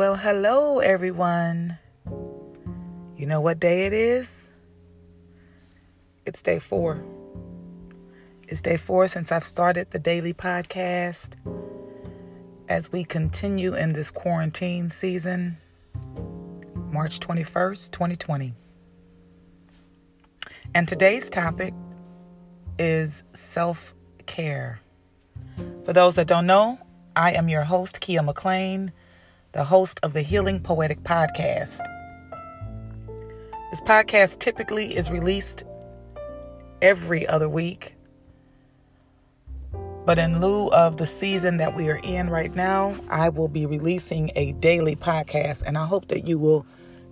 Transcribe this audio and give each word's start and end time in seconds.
Well, 0.00 0.16
hello, 0.16 0.78
everyone. 0.78 1.76
You 3.18 3.26
know 3.26 3.42
what 3.42 3.60
day 3.60 3.84
it 3.84 3.92
is? 3.92 4.48
It's 6.24 6.40
day 6.40 6.58
four. 6.58 7.04
It's 8.48 8.62
day 8.62 8.78
four 8.78 9.08
since 9.08 9.30
I've 9.30 9.44
started 9.44 9.90
the 9.90 9.98
daily 9.98 10.32
podcast 10.32 11.34
as 12.66 12.90
we 12.90 13.04
continue 13.04 13.74
in 13.74 13.92
this 13.92 14.10
quarantine 14.10 14.88
season, 14.88 15.58
March 16.90 17.20
21st, 17.20 17.90
2020. 17.90 18.54
And 20.74 20.88
today's 20.88 21.28
topic 21.28 21.74
is 22.78 23.22
self 23.34 23.92
care. 24.24 24.80
For 25.84 25.92
those 25.92 26.14
that 26.14 26.26
don't 26.26 26.46
know, 26.46 26.78
I 27.14 27.32
am 27.32 27.50
your 27.50 27.64
host, 27.64 28.00
Keya 28.00 28.26
McClain, 28.26 28.92
the 29.52 29.64
host 29.64 29.98
of 30.02 30.12
the 30.12 30.22
Healing 30.22 30.60
mm. 30.60 30.64
Poetic 30.64 31.02
Podcast. 31.02 31.80
This 33.70 33.80
podcast 33.82 34.38
typically 34.38 34.96
is 34.96 35.10
released 35.10 35.64
every 36.82 37.26
other 37.26 37.48
week. 37.48 37.94
But 40.06 40.18
in 40.18 40.40
lieu 40.40 40.68
of 40.68 40.96
the 40.96 41.06
season 41.06 41.58
that 41.58 41.76
we 41.76 41.88
are 41.88 42.00
in 42.02 42.30
right 42.30 42.54
now, 42.54 42.96
I 43.08 43.28
will 43.28 43.48
be 43.48 43.66
releasing 43.66 44.32
a 44.34 44.52
daily 44.52 44.96
podcast, 44.96 45.62
and 45.66 45.76
I 45.76 45.86
hope 45.86 46.08
that 46.08 46.26
you 46.26 46.38
will 46.38 46.66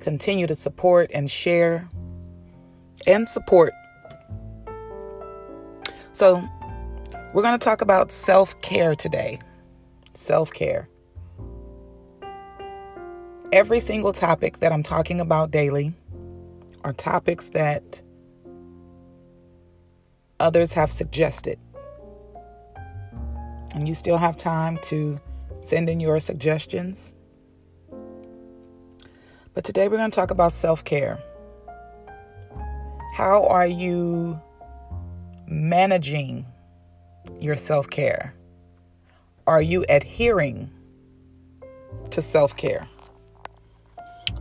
continue 0.00 0.46
to 0.46 0.54
support 0.54 1.10
and 1.14 1.30
share 1.30 1.88
and 3.06 3.28
support. 3.28 3.72
So, 6.12 6.46
we're 7.32 7.42
going 7.42 7.58
to 7.58 7.64
talk 7.64 7.80
about 7.80 8.12
self 8.12 8.60
care 8.60 8.94
today. 8.94 9.40
Self 10.12 10.52
care. 10.52 10.88
Every 13.54 13.78
single 13.78 14.12
topic 14.12 14.58
that 14.58 14.72
I'm 14.72 14.82
talking 14.82 15.20
about 15.20 15.52
daily 15.52 15.94
are 16.82 16.92
topics 16.92 17.50
that 17.50 18.02
others 20.40 20.72
have 20.72 20.90
suggested. 20.90 21.60
And 23.72 23.86
you 23.86 23.94
still 23.94 24.16
have 24.16 24.34
time 24.34 24.80
to 24.86 25.20
send 25.62 25.88
in 25.88 26.00
your 26.00 26.18
suggestions. 26.18 27.14
But 29.54 29.62
today 29.62 29.86
we're 29.86 29.98
going 29.98 30.10
to 30.10 30.16
talk 30.16 30.32
about 30.32 30.50
self 30.50 30.82
care. 30.82 31.22
How 33.14 33.46
are 33.46 33.68
you 33.68 34.42
managing 35.46 36.44
your 37.40 37.54
self 37.54 37.88
care? 37.88 38.34
Are 39.46 39.62
you 39.62 39.84
adhering 39.88 40.72
to 42.10 42.20
self 42.20 42.56
care? 42.56 42.88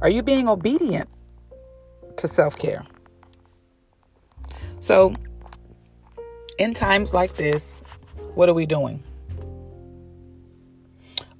Are 0.04 0.10
you 0.10 0.22
being 0.22 0.50
obedient 0.50 1.08
to 2.18 2.28
self 2.28 2.58
care? 2.58 2.86
So, 4.82 5.16
in 6.60 6.74
times 6.74 7.14
like 7.14 7.38
this, 7.38 7.82
what 8.36 8.50
are 8.50 8.54
we 8.54 8.66
doing? 8.66 9.02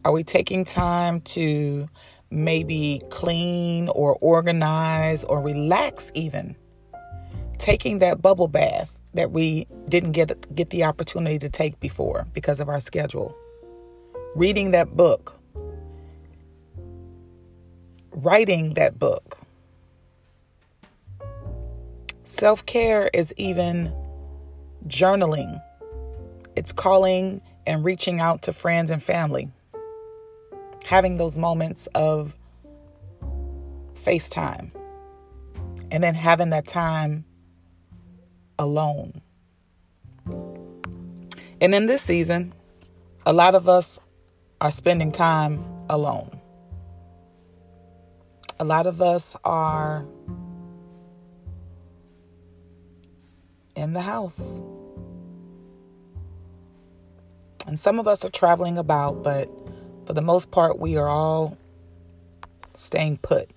Are 0.06 0.14
we 0.14 0.24
taking 0.24 0.64
time 0.64 1.20
to 1.36 1.90
maybe 2.32 3.02
clean 3.10 3.90
or 3.90 4.18
organize 4.22 5.26
or 5.26 5.42
relax 5.42 6.10
even? 6.16 6.56
Taking 7.58 8.00
that 8.00 8.22
bubble 8.22 8.48
bath 8.48 8.98
that 9.14 9.32
we 9.32 9.68
didn't 9.90 10.14
get 10.14 10.56
get 10.56 10.70
the 10.70 10.86
opportunity 10.86 11.38
to 11.38 11.50
take 11.50 11.82
before 11.82 12.28
because 12.34 12.62
of 12.62 12.70
our 12.70 12.80
schedule. 12.80 13.36
Reading 14.36 14.72
that 14.72 14.96
book. 14.96 15.38
Writing 18.16 18.76
that 18.76 19.00
book. 19.00 19.40
Self-care 22.24 23.10
is 23.14 23.34
even 23.38 23.92
journaling. 24.88 25.62
It's 26.56 26.72
calling 26.72 27.42
and 27.66 27.84
reaching 27.84 28.20
out 28.20 28.44
to 28.44 28.54
friends 28.54 28.92
and 28.92 29.02
family. 29.02 29.50
Having 30.86 31.18
those 31.18 31.38
moments 31.40 31.88
of 31.96 32.36
FaceTime. 34.06 34.70
And 35.90 36.04
then 36.04 36.14
having 36.14 36.52
that 36.52 36.68
time 36.68 37.26
alone. 38.60 39.22
And 41.60 41.74
in 41.74 41.88
this 41.88 42.04
season, 42.04 42.54
a 43.26 43.34
lot 43.34 43.56
of 43.56 43.68
us 43.68 44.00
are 44.62 44.72
spending 44.72 45.12
time 45.12 45.66
alone. 45.90 46.40
A 48.60 48.64
lot 48.64 48.88
of 48.88 49.02
us 49.02 49.36
are 49.44 50.06
in 53.76 53.94
the 53.94 54.02
house. 54.02 54.64
And 57.66 57.80
some 57.80 58.00
of 58.00 58.08
us 58.08 58.24
are 58.26 58.30
traveling 58.30 58.78
about, 58.78 59.24
but 59.24 59.50
for 60.06 60.14
the 60.14 60.22
most 60.22 60.52
part, 60.52 60.80
we 60.80 60.98
are 60.98 61.08
all 61.08 61.58
staying 62.74 63.18
put. 63.18 63.50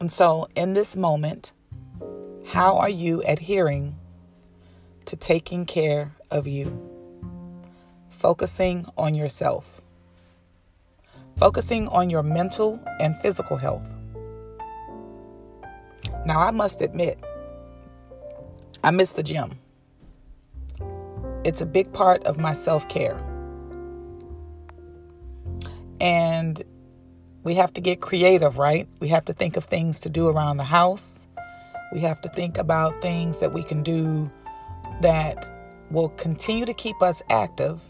And 0.00 0.12
so, 0.12 0.48
in 0.54 0.74
this 0.74 0.96
moment, 0.96 1.52
how 2.46 2.78
are 2.78 2.88
you 2.88 3.22
adhering 3.26 3.96
to 5.06 5.16
taking 5.16 5.66
care 5.66 6.14
of 6.30 6.46
you? 6.46 6.88
Focusing 8.08 8.86
on 8.96 9.14
yourself, 9.14 9.82
focusing 11.38 11.88
on 11.88 12.10
your 12.10 12.22
mental 12.22 12.80
and 13.00 13.16
physical 13.16 13.56
health. 13.56 13.94
Now, 16.26 16.40
I 16.40 16.50
must 16.50 16.80
admit, 16.80 17.18
I 18.82 18.90
miss 18.90 19.12
the 19.12 19.22
gym. 19.22 19.58
It's 21.44 21.60
a 21.60 21.66
big 21.66 21.92
part 21.92 22.24
of 22.24 22.38
my 22.38 22.52
self 22.52 22.88
care. 22.88 23.18
And 26.00 26.62
we 27.44 27.54
have 27.54 27.72
to 27.74 27.80
get 27.80 28.00
creative, 28.00 28.58
right? 28.58 28.88
We 29.00 29.08
have 29.08 29.24
to 29.26 29.32
think 29.32 29.56
of 29.56 29.64
things 29.64 30.00
to 30.00 30.10
do 30.10 30.28
around 30.28 30.58
the 30.58 30.64
house. 30.64 31.26
We 31.92 32.00
have 32.00 32.20
to 32.22 32.28
think 32.28 32.58
about 32.58 33.00
things 33.00 33.38
that 33.38 33.52
we 33.52 33.62
can 33.62 33.82
do 33.82 34.30
that 35.00 35.50
will 35.90 36.10
continue 36.10 36.66
to 36.66 36.74
keep 36.74 37.00
us 37.00 37.22
active. 37.30 37.82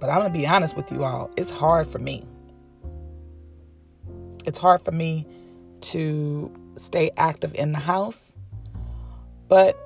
But 0.00 0.08
I'm 0.08 0.20
going 0.20 0.32
to 0.32 0.38
be 0.38 0.46
honest 0.46 0.76
with 0.76 0.90
you 0.90 1.04
all, 1.04 1.30
it's 1.36 1.50
hard 1.50 1.88
for 1.88 1.98
me. 1.98 2.24
It's 4.46 4.58
hard 4.58 4.82
for 4.82 4.92
me 4.92 5.26
to 5.82 6.52
stay 6.76 7.10
active 7.16 7.54
in 7.54 7.72
the 7.72 7.78
house, 7.78 8.34
but 9.48 9.78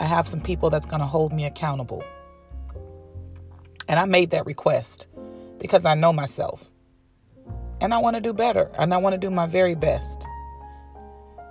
I 0.00 0.04
have 0.04 0.26
some 0.26 0.40
people 0.40 0.70
that's 0.70 0.86
going 0.86 1.00
to 1.00 1.06
hold 1.06 1.32
me 1.32 1.44
accountable. 1.44 2.02
And 3.86 3.98
I 3.98 4.04
made 4.04 4.30
that 4.30 4.46
request 4.46 5.06
because 5.58 5.84
I 5.84 5.94
know 5.94 6.12
myself. 6.12 6.70
And 7.80 7.94
I 7.94 7.98
want 7.98 8.16
to 8.16 8.20
do 8.22 8.32
better. 8.32 8.70
And 8.78 8.92
I 8.92 8.96
want 8.98 9.14
to 9.14 9.18
do 9.18 9.30
my 9.30 9.46
very 9.46 9.74
best. 9.74 10.26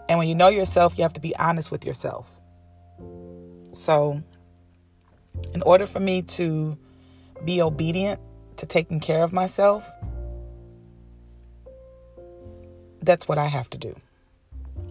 And 0.08 0.18
when 0.18 0.28
you 0.28 0.36
know 0.36 0.48
yourself, 0.48 0.98
you 0.98 1.04
have 1.04 1.14
to 1.14 1.20
be 1.20 1.36
honest 1.38 1.72
with 1.72 1.86
yourself. 1.86 2.40
So, 3.74 4.22
in 5.54 5.62
order 5.62 5.86
for 5.86 6.00
me 6.00 6.22
to 6.24 6.78
be 7.46 7.62
obedient 7.62 8.20
to 8.58 8.66
taking 8.66 9.00
care 9.00 9.24
of 9.24 9.34
myself, 9.34 9.90
that's 13.02 13.28
what 13.28 13.38
I 13.38 13.46
have 13.46 13.70
to 13.72 13.78
do. 13.78 13.96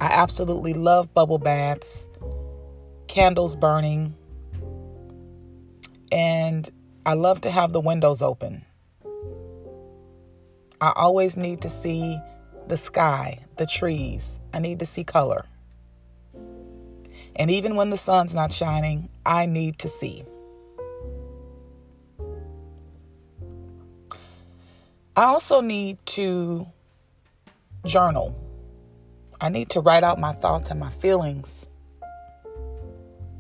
I 0.01 0.07
absolutely 0.07 0.75
love 0.75 1.13
bubble 1.13 1.39
baths, 1.39 2.09
candles 3.07 3.57
burning, 3.57 4.15
and 6.13 6.69
I 7.05 7.15
love 7.15 7.41
to 7.43 7.51
have 7.51 7.73
the 7.73 7.81
windows 7.81 8.23
open. 8.23 8.65
I 10.81 10.93
always 10.95 11.37
need 11.37 11.63
to 11.63 11.69
see 11.69 12.19
the 12.69 12.77
sky, 12.77 13.45
the 13.57 13.67
trees. 13.67 14.39
I 14.53 14.61
need 14.61 14.79
to 14.79 14.87
see 14.87 15.05
color. 15.05 15.45
And 17.35 17.51
even 17.51 17.77
when 17.77 17.91
the 17.91 17.97
sun's 17.97 18.35
not 18.35 18.53
shining, 18.53 19.09
I 19.25 19.47
need 19.47 19.79
to 19.81 19.89
see. 19.89 20.25
I 25.19 25.25
also 25.25 25.61
need 25.61 25.99
to 26.15 26.65
journal. 27.85 28.39
I 29.41 29.49
need 29.49 29.69
to 29.71 29.81
write 29.81 30.05
out 30.05 30.21
my 30.21 30.31
thoughts 30.31 30.71
and 30.71 30.79
my 30.79 30.91
feelings. 30.91 31.69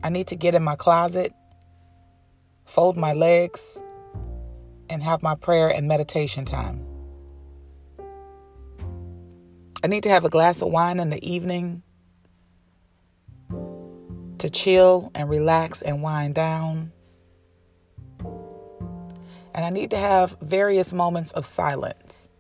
I 0.02 0.08
need 0.08 0.26
to 0.26 0.34
get 0.34 0.56
in 0.56 0.64
my 0.64 0.75
closet, 0.75 1.32
fold 2.64 2.96
my 2.96 3.12
legs, 3.12 3.80
and 4.90 5.04
have 5.04 5.22
my 5.22 5.36
prayer 5.36 5.69
and 5.69 5.86
meditation 5.86 6.44
time. 6.44 6.84
I 9.84 9.86
need 9.86 10.02
to 10.02 10.10
have 10.10 10.25
a 10.25 10.30
glass 10.30 10.62
of 10.62 10.72
wine 10.72 10.98
in 10.98 11.10
the 11.10 11.25
evening 11.25 11.84
to 14.38 14.50
chill 14.50 15.12
and 15.14 15.30
relax 15.30 15.82
and 15.82 16.02
wind 16.02 16.34
down. 16.34 16.90
And 19.58 19.66
I 19.66 19.70
need 19.70 19.90
to 19.90 19.99
have 19.99 20.37
various 20.40 20.94
moments 20.94 21.32
of 21.32 21.44
silence. 21.44 22.31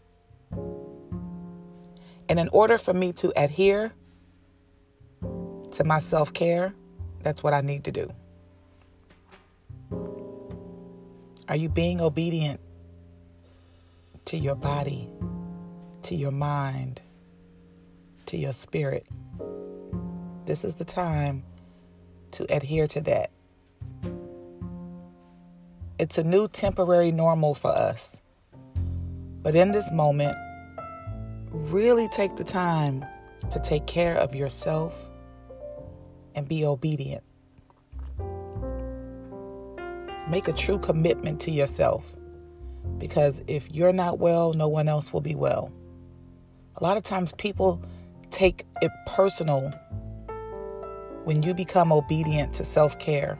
And 2.28 2.38
in 2.38 2.48
order 2.52 2.78
for 2.78 2.94
me 2.94 3.12
to 3.14 3.32
adhere 3.36 3.92
to 5.72 5.82
my 5.82 5.98
self 5.98 6.32
care, 6.32 6.76
that's 7.24 7.42
what 7.42 7.54
I 7.54 7.60
need 7.60 7.82
to 7.86 7.90
do. 7.90 8.12
Are 11.48 11.56
you 11.56 11.68
being 11.68 12.00
obedient 12.00 12.60
to 14.26 14.38
your 14.38 14.54
body, 14.54 15.10
to 16.02 16.14
your 16.14 16.30
mind, 16.30 17.02
to 18.26 18.36
your 18.36 18.52
spirit? 18.52 19.08
This 20.44 20.62
is 20.62 20.76
the 20.76 20.84
time 20.84 21.42
to 22.30 22.46
adhere 22.48 22.86
to 22.86 23.00
that. 23.00 23.32
It's 25.98 26.16
a 26.16 26.22
new 26.22 26.46
temporary 26.46 27.10
normal 27.10 27.54
for 27.54 27.72
us. 27.72 28.22
But 29.42 29.56
in 29.56 29.72
this 29.72 29.90
moment, 29.90 30.36
really 31.50 32.08
take 32.08 32.36
the 32.36 32.44
time 32.44 33.04
to 33.50 33.58
take 33.58 33.86
care 33.86 34.14
of 34.16 34.34
yourself 34.34 35.10
and 36.36 36.48
be 36.48 36.64
obedient. 36.64 37.24
Make 40.28 40.46
a 40.46 40.52
true 40.52 40.78
commitment 40.78 41.40
to 41.42 41.50
yourself 41.50 42.14
because 42.98 43.42
if 43.48 43.68
you're 43.72 43.92
not 43.92 44.20
well, 44.20 44.52
no 44.52 44.68
one 44.68 44.88
else 44.88 45.12
will 45.12 45.20
be 45.20 45.34
well. 45.34 45.72
A 46.76 46.84
lot 46.84 46.96
of 46.96 47.02
times 47.02 47.32
people 47.32 47.82
take 48.30 48.64
it 48.82 48.92
personal 49.06 49.72
when 51.24 51.42
you 51.42 51.54
become 51.54 51.90
obedient 51.92 52.54
to 52.54 52.64
self 52.64 52.98
care, 53.00 53.38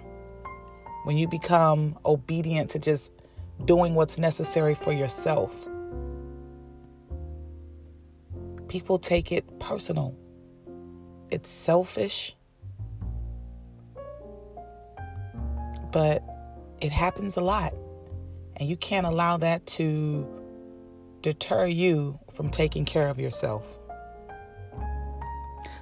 when 1.05 1.17
you 1.17 1.29
become 1.29 1.99
obedient 2.05 2.71
to 2.71 2.79
just 2.79 3.13
doing 3.65 3.95
what's 3.95 4.19
necessary 4.19 4.75
for 4.75 4.93
yourself. 4.93 5.69
People 8.69 8.99
take 8.99 9.33
it 9.33 9.59
personal. 9.59 10.17
It's 11.31 11.49
selfish. 11.49 12.37
But 15.91 16.23
it 16.81 16.93
happens 16.93 17.37
a 17.37 17.41
lot. 17.41 17.75
And 18.57 18.69
you 18.69 18.77
can't 18.77 19.07
allow 19.07 19.37
that 19.39 19.67
to 19.67 20.29
deter 21.23 21.67
you 21.67 22.19
from 22.31 22.51
taking 22.51 22.85
care 22.85 23.09
of 23.09 23.19
yourself. 23.19 23.79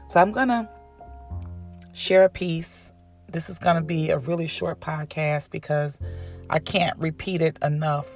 So 0.08 0.20
I'm 0.20 0.32
going 0.32 0.48
to 0.48 0.68
share 1.92 2.24
a 2.24 2.28
piece. 2.28 2.92
This 3.28 3.50
is 3.50 3.58
going 3.58 3.76
to 3.76 3.82
be 3.82 4.10
a 4.10 4.18
really 4.18 4.46
short 4.46 4.80
podcast 4.80 5.50
because 5.50 6.00
I 6.50 6.58
can't 6.58 6.98
repeat 6.98 7.42
it 7.42 7.58
enough 7.62 8.08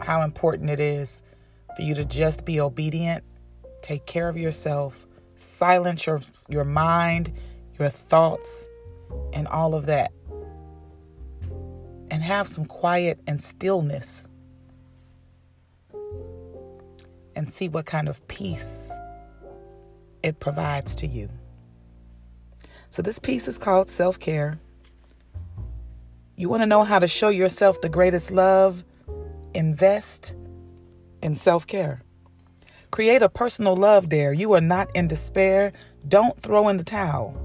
how 0.00 0.22
important 0.22 0.70
it 0.70 0.80
is 0.80 1.22
for 1.76 1.82
you 1.82 1.94
to 1.94 2.04
just 2.04 2.44
be 2.44 2.60
obedient, 2.60 3.24
take 3.82 4.06
care 4.06 4.28
of 4.28 4.36
yourself, 4.36 5.06
silence 5.36 6.06
your, 6.06 6.20
your 6.48 6.64
mind, 6.64 7.32
your 7.78 7.88
thoughts, 7.88 8.68
and 9.32 9.46
all 9.48 9.74
of 9.74 9.86
that 9.86 10.12
and 12.10 12.22
have 12.22 12.48
some 12.48 12.64
quiet 12.64 13.18
and 13.26 13.42
stillness 13.42 14.28
and 17.36 17.52
see 17.52 17.68
what 17.68 17.86
kind 17.86 18.08
of 18.08 18.26
peace 18.28 18.98
it 20.22 20.40
provides 20.40 20.96
to 20.96 21.06
you. 21.06 21.28
So, 22.98 23.02
this 23.02 23.20
piece 23.20 23.46
is 23.46 23.58
called 23.58 23.88
Self 23.88 24.18
Care. 24.18 24.58
You 26.34 26.48
want 26.48 26.62
to 26.62 26.66
know 26.66 26.82
how 26.82 26.98
to 26.98 27.06
show 27.06 27.28
yourself 27.28 27.80
the 27.80 27.88
greatest 27.88 28.32
love? 28.32 28.82
Invest 29.54 30.34
in 31.22 31.36
self 31.36 31.64
care. 31.64 32.02
Create 32.90 33.22
a 33.22 33.28
personal 33.28 33.76
love 33.76 34.08
dare. 34.08 34.32
You 34.32 34.52
are 34.54 34.60
not 34.60 34.90
in 34.96 35.06
despair. 35.06 35.72
Don't 36.08 36.40
throw 36.40 36.68
in 36.70 36.76
the 36.76 36.82
towel. 36.82 37.36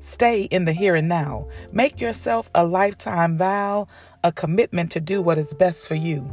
Stay 0.00 0.42
in 0.42 0.66
the 0.66 0.74
here 0.74 0.94
and 0.94 1.08
now. 1.08 1.48
Make 1.72 2.02
yourself 2.02 2.50
a 2.54 2.66
lifetime 2.66 3.38
vow, 3.38 3.86
a 4.22 4.32
commitment 4.32 4.92
to 4.92 5.00
do 5.00 5.22
what 5.22 5.38
is 5.38 5.54
best 5.54 5.88
for 5.88 5.94
you. 5.94 6.30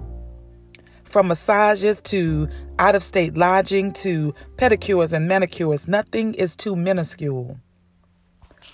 From 1.05 1.29
massages 1.29 2.01
to 2.01 2.49
out 2.79 2.95
of 2.95 3.03
state 3.03 3.37
lodging 3.37 3.93
to 3.93 4.33
pedicures 4.57 5.13
and 5.13 5.29
manicures, 5.29 5.87
nothing 5.87 6.33
is 6.33 6.57
too 6.57 6.75
minuscule. 6.75 7.57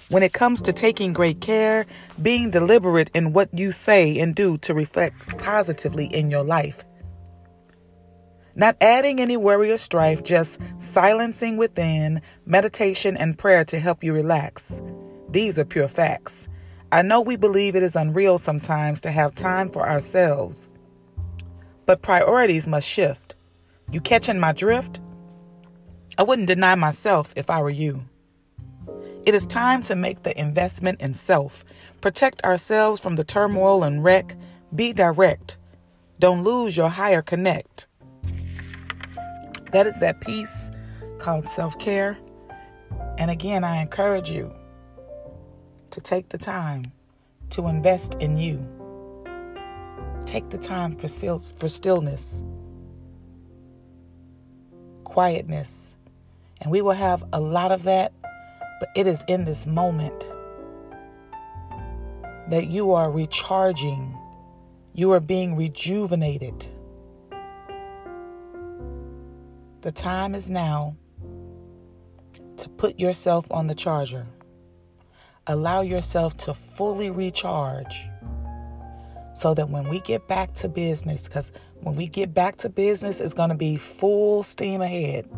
When 0.10 0.24
it 0.24 0.32
comes 0.32 0.62
to 0.62 0.72
taking 0.72 1.12
great 1.12 1.42
care, 1.42 1.86
being 2.22 2.50
deliberate 2.50 3.12
in 3.14 3.34
what 3.34 3.50
you 3.52 3.74
say 3.74 4.18
and 4.20 4.34
do 4.34 4.58
to 4.60 4.74
reflect 4.74 5.38
positively 5.38 6.06
in 6.06 6.32
your 6.32 6.44
life. 6.44 6.86
Not 8.56 8.78
adding 8.80 9.20
any 9.20 9.36
worry 9.36 9.70
or 9.70 9.78
strife, 9.78 10.24
just 10.24 10.60
silencing 10.78 11.58
within, 11.58 12.22
meditation 12.46 13.18
and 13.18 13.38
prayer 13.38 13.66
to 13.66 13.80
help 13.80 14.04
you 14.04 14.14
relax. 14.14 14.82
These 15.30 15.60
are 15.60 15.66
pure 15.66 15.90
facts. 15.90 16.48
I 16.90 17.02
know 17.02 17.20
we 17.20 17.36
believe 17.36 17.76
it 17.76 17.84
is 17.84 17.98
unreal 17.98 18.38
sometimes 18.38 19.02
to 19.02 19.12
have 19.12 19.36
time 19.36 19.70
for 19.70 19.88
ourselves, 19.88 20.70
but 21.86 22.02
priorities 22.02 22.66
must 22.66 22.88
shift. 22.88 23.36
You 23.92 24.00
catching 24.00 24.40
my 24.40 24.54
drift? 24.54 25.02
I 26.18 26.24
wouldn't 26.24 26.48
deny 26.48 26.76
myself 26.76 27.34
if 27.36 27.50
I 27.50 27.62
were 27.62 27.70
you. 27.70 28.06
It 29.28 29.36
is 29.36 29.46
time 29.46 29.84
to 29.84 29.96
make 29.98 30.24
the 30.24 30.40
investment 30.40 31.02
in 31.02 31.14
self, 31.14 31.66
protect 32.00 32.42
ourselves 32.46 33.02
from 33.02 33.18
the 33.18 33.26
turmoil 33.26 33.84
and 33.84 34.02
wreck, 34.02 34.38
be 34.74 34.94
direct. 34.94 35.58
Don't 36.18 36.46
lose 36.46 36.78
your 36.78 36.88
higher 36.88 37.22
connect. 37.22 37.88
That 39.74 39.86
is 39.86 40.00
that 40.00 40.22
piece 40.22 40.72
called 41.18 41.50
self 41.50 41.78
care. 41.78 42.18
And 43.18 43.30
again, 43.30 43.66
I 43.66 43.82
encourage 43.82 44.30
you 44.30 44.56
to 45.92 46.00
take 46.00 46.30
the 46.30 46.38
time 46.38 46.94
to 47.50 47.68
invest 47.68 48.16
in 48.22 48.38
you. 48.38 48.66
Take 50.26 50.52
the 50.52 50.58
time 50.58 50.96
for, 50.96 51.10
still, 51.10 51.40
for 51.40 51.68
stillness, 51.68 52.46
quietness. 55.04 55.98
And 56.62 56.72
we 56.72 56.82
will 56.82 56.94
have 56.94 57.26
a 57.34 57.42
lot 57.42 57.74
of 57.74 57.84
that, 57.84 58.14
but 58.80 58.90
it 58.96 59.08
is 59.08 59.24
in 59.28 59.46
this 59.46 59.66
moment 59.66 60.24
that 62.50 62.68
you 62.68 62.92
are 62.92 63.12
recharging, 63.12 64.18
you 64.94 65.12
are 65.12 65.20
being 65.20 65.56
rejuvenated. 65.56 66.66
The 69.82 69.92
time 69.92 70.36
is 70.36 70.50
now 70.50 70.96
to 72.58 72.70
put 72.70 73.00
yourself 73.00 73.48
on 73.52 73.68
the 73.68 73.76
charger. 73.76 74.26
Allow 75.48 75.82
yourself 75.82 76.36
to 76.38 76.54
fully 76.54 77.10
recharge 77.10 78.06
so 79.34 79.54
that 79.54 79.70
when 79.70 79.88
we 79.88 80.00
get 80.02 80.28
back 80.28 80.54
to 80.56 80.68
business, 80.68 81.28
because 81.28 81.52
when 81.82 81.96
we 81.96 82.08
get 82.08 82.34
back 82.34 82.58
to 82.58 82.70
business, 82.70 83.20
it's 83.20 83.34
going 83.34 83.50
to 83.50 83.56
be 83.56 83.78
full 83.78 84.44
steam 84.44 84.82
ahead. 84.82 85.30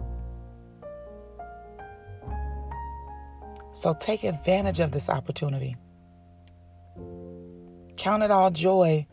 So 3.80 3.94
take 3.94 4.26
advantage 4.26 4.82
of 4.82 4.92
this 4.92 5.08
opportunity. 5.08 5.78
Count 7.96 8.24
it 8.24 8.30
all 8.30 8.52
joy 8.52 9.08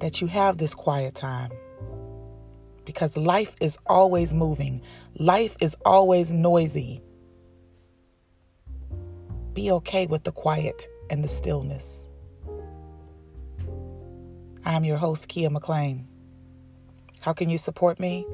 that 0.00 0.20
you 0.20 0.26
have 0.26 0.58
this 0.58 0.74
quiet 0.74 1.14
time 1.14 1.50
because 2.84 3.16
life 3.16 3.56
is 3.58 3.78
always 3.86 4.34
moving, 4.34 4.82
life 5.18 5.56
is 5.62 5.74
always 5.86 6.30
noisy. 6.30 7.00
Be 9.54 9.70
okay 9.70 10.06
with 10.06 10.24
the 10.24 10.32
quiet 10.32 10.86
and 11.08 11.24
the 11.24 11.28
stillness. 11.28 12.06
I'm 14.66 14.84
your 14.84 14.98
host, 14.98 15.26
Keya 15.30 15.48
McClain. 15.48 16.04
How 17.20 17.32
can 17.32 17.48
you 17.48 17.56
support 17.56 17.98
me? 17.98 18.26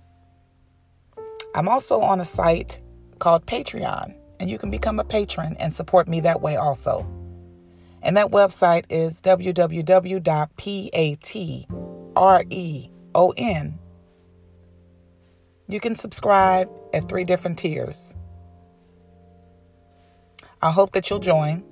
I'm 1.54 1.68
also 1.68 2.00
on 2.00 2.20
a 2.20 2.24
site 2.24 2.80
called 3.18 3.46
Patreon, 3.46 4.14
and 4.38 4.48
you 4.48 4.58
can 4.58 4.70
become 4.70 5.00
a 5.00 5.04
patron 5.04 5.56
and 5.58 5.74
support 5.74 6.08
me 6.08 6.20
that 6.20 6.40
way 6.40 6.56
also. 6.56 7.06
And 8.02 8.16
that 8.16 8.30
website 8.30 8.84
is 8.88 9.20
www.patreon 9.20 10.18
You 15.68 15.80
can 15.80 15.94
subscribe 15.94 16.68
at 16.94 17.08
three 17.08 17.24
different 17.24 17.58
tiers. 17.58 18.16
I 20.62 20.70
hope 20.70 20.92
that 20.92 21.08
you'll 21.08 21.20
join. 21.20 21.64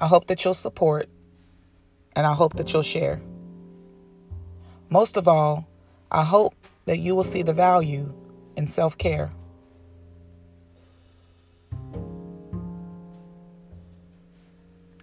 I 0.00 0.06
hope 0.06 0.26
that 0.26 0.44
you'll 0.44 0.54
support. 0.54 1.08
And 2.14 2.26
I 2.26 2.34
hope 2.34 2.54
that 2.54 2.72
you'll 2.72 2.82
share. 2.82 3.22
Most 4.90 5.16
of 5.16 5.26
all, 5.28 5.66
I 6.10 6.24
hope 6.24 6.54
that 6.84 6.98
you 6.98 7.14
will 7.14 7.24
see 7.24 7.42
the 7.42 7.54
value 7.54 8.12
in 8.56 8.66
self 8.66 8.98
care. 8.98 9.32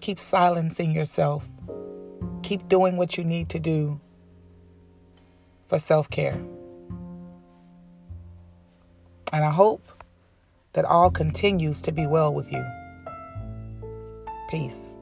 Keep 0.09 0.19
silencing 0.19 0.91
yourself. 0.91 1.47
Keep 2.41 2.67
doing 2.67 2.97
what 2.97 3.15
you 3.15 3.23
need 3.23 3.47
to 3.49 3.59
do 3.59 4.01
for 5.67 5.77
self 5.77 6.09
care. 6.09 6.33
And 9.31 9.45
I 9.45 9.51
hope 9.51 9.87
that 10.73 10.83
all 10.83 11.11
continues 11.11 11.79
to 11.83 11.91
be 11.91 12.07
well 12.07 12.33
with 12.33 12.51
you. 12.51 12.65
Peace. 14.49 14.95